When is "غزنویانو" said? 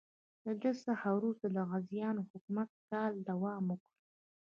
1.69-2.27